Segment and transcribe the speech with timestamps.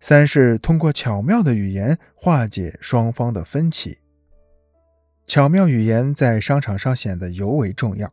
[0.00, 3.98] 三是通过巧妙的语言化解双方的分歧。
[5.26, 8.12] 巧妙语言在商场上显得尤为重要，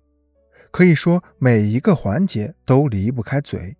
[0.69, 3.75] 可以说每一个环节都离不开嘴，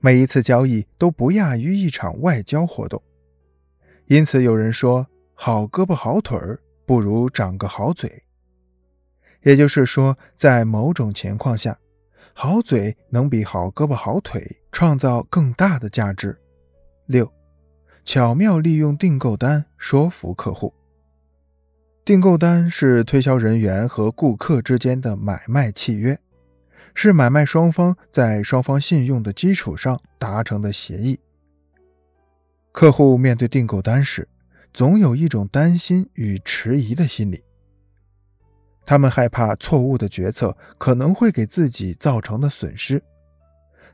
[0.00, 3.02] 每一次交易都不亚于一场外交活动。
[4.06, 8.22] 因此，有人说：“好胳膊好腿儿，不如长个好嘴。”
[9.42, 11.78] 也就是说，在某种情况下，
[12.32, 16.38] 好嘴能比好胳膊好腿创造更大的价值。
[17.12, 17.30] 六，
[18.06, 20.72] 巧妙利用订购单说服客户。
[22.06, 26.18] 订购单是推销人员和顾客之间的买卖契约，
[26.94, 31.20] 是买卖双方在双方信用的基础上达成的协议。
[32.72, 34.26] 客户面对订购单时，
[34.72, 37.44] 总有一种担心与迟疑的心理。
[38.86, 43.00] 他们害怕错误的决策可能会给自己造成的损失，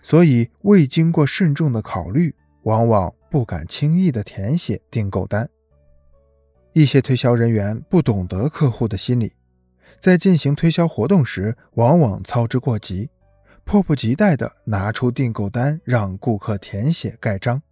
[0.00, 2.34] 所以未经过慎重的考虑，
[2.68, 5.48] 往往不敢轻易的填写订购单。
[6.74, 9.32] 一些推销人员不懂得客户的心理，
[9.98, 13.08] 在进行推销活动时，往往操之过急，
[13.64, 17.62] 迫不及待地拿出订购单让顾客填写盖章，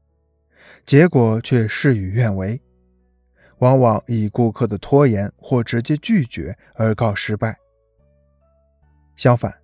[0.87, 2.59] 结果却事与愿违。
[3.59, 7.55] 往往以顾客的拖延或直接拒绝而告失败。
[9.15, 9.55] 相反，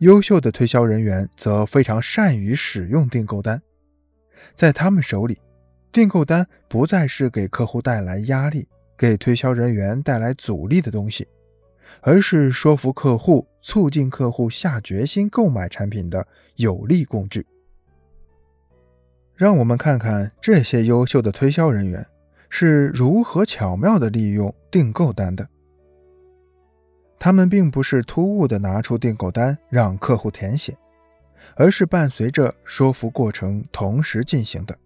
[0.00, 3.62] 优秀的推销人员则非常善于使用订购单，
[4.54, 5.40] 在他们手里，
[5.92, 8.66] 订购单不再是给客户带来压力、
[8.98, 11.26] 给推销人员带来阻力的东西，
[12.00, 17.46] 而是说服客户、促进客户下决心购买产品的有力工具。
[19.34, 22.06] 让我们看看这些优秀的推销人员。
[22.56, 25.48] 是如何巧妙地利用订购单的？
[27.18, 30.78] 他们并不是突兀地拿出订购单让客户填写，
[31.56, 34.76] 而是伴随着说服过程同时进行的。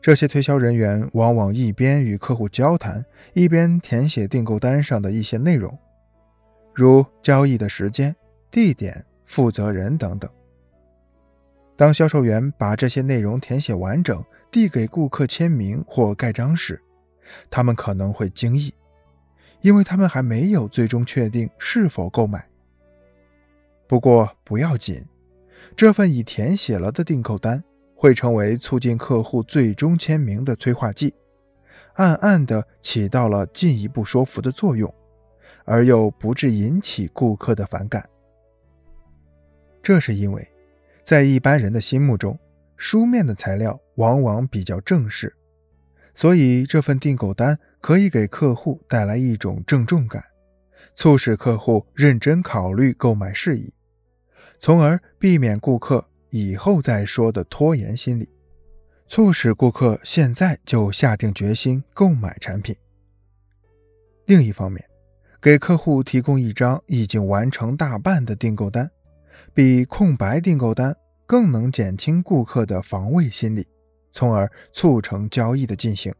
[0.00, 5.78] 这些推销人员往往一边与客户交谈，一边填写订购单上的一些内容，
[6.74, 8.14] 如交易的时间、
[8.50, 10.28] 地点、负责人等等。
[11.76, 16.82] 当销售员把这些内容填写完整，递给顾客签名或盖章时，
[17.48, 18.74] 他们可能会惊异，
[19.60, 22.44] 因为他们还没有最终确定是否购买。
[23.86, 25.04] 不过不要紧，
[25.76, 27.62] 这份已填写了的订购单
[27.94, 31.14] 会成为促进客户最终签名的催化剂，
[31.94, 34.92] 暗暗地起到了进一步说服的作用，
[35.64, 38.08] 而又不致引起顾客的反感。
[39.82, 40.48] 这是因为。
[41.04, 42.38] 在一般人的心目中，
[42.76, 45.34] 书面的材料往往比较正式，
[46.14, 50.22] 所以这份订购单可以给客户带来一种郑重感，
[50.94, 53.74] 促使客户认真考虑购买事宜，
[54.62, 58.28] 从而避免顾客以后再说的拖延心理，
[59.08, 62.76] 促使顾客现在就下定决心购买产品。
[64.26, 64.88] 另一方面，
[65.40, 68.88] 给客户提供一张已经完成大半的订购单。
[69.52, 70.96] 比空白订购单
[71.26, 73.66] 更能减轻顾客的防卫心理，
[74.12, 76.14] 从而促成交易的进行。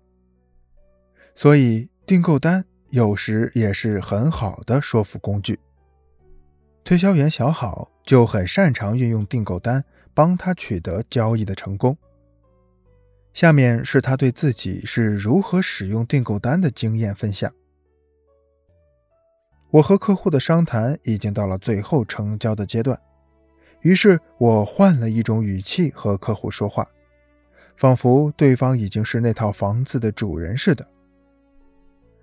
[1.37, 5.61] 所以，订购单有时也是很好的说服工具。
[6.85, 11.97] 推销员小好就很擅长运用订购单，帮他取得交易的成功。
[13.33, 17.51] 下面是他对自己是如何使用订购单的经验分享。
[19.71, 23.01] 我和客户的商谈已经到了最后成交的阶段。
[23.81, 26.87] 于是我换了一种语气和客户说话，
[27.77, 30.87] 仿佛对方已经是那套房子的主人似的。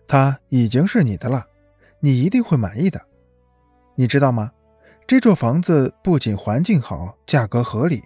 [0.07, 1.47] 他已经是你的了，
[1.99, 3.01] 你一定会满意的。
[3.99, 4.49] 你知道吗？
[5.05, 8.01] 这座房子不仅环境好、价格合理，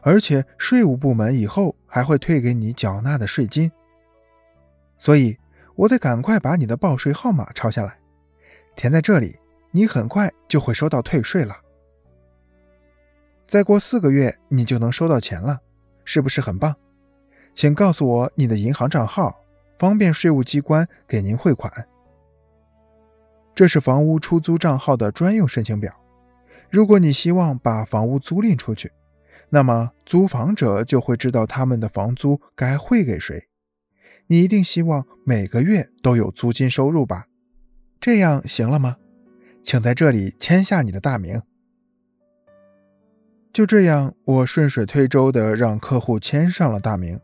[0.00, 3.68] 而且税务部门以后还会退给你缴纳的税金。
[4.98, 5.36] 所以，
[5.74, 7.98] 我得赶快把你的报税号码抄下来，
[8.76, 9.36] 填在这里，
[9.72, 11.56] 你很快就会收到退税了。
[13.48, 15.58] 再过四个月，你就能收到钱了，
[16.04, 16.72] 是不是很棒？
[17.52, 19.34] 请告诉我你的银行账号，
[19.76, 21.88] 方便税务机关给您汇款。
[23.54, 25.94] 这是房屋出租账号的专用申请表。
[26.70, 28.90] 如果你希望把房屋租赁出去，
[29.50, 33.48] 那么租房者就会知道他们的房租该汇给谁。
[34.28, 37.26] 你一定希望每个月都有租金收入吧？
[38.00, 38.96] 这样行了吗？
[39.62, 41.42] 请在这里签下你的大名。
[43.52, 47.20] 就这样，我顺水推舟地让客户签上了大名。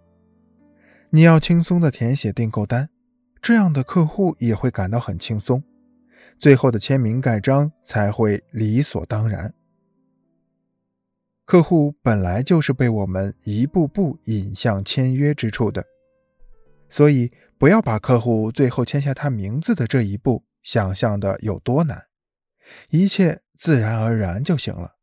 [1.08, 2.90] 你要轻松地填写订购单，
[3.40, 5.62] 这样的客户也会感到很轻松，
[6.38, 9.52] 最后的签名盖章才会理所当然。
[11.44, 15.84] 客户本来就是被我们一步步引向签约之处的，
[16.90, 22.04] 所以不要把客户最后签下他名字的这一步想象的有多难，
[22.90, 24.97] 一切自然而然就行了。